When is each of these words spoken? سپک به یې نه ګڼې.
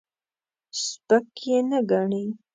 سپک 0.85 1.25
به 1.39 1.47
یې 1.51 1.57
نه 1.69 1.79
ګڼې. 1.89 2.25